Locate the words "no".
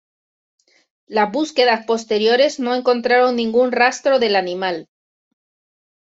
2.59-2.73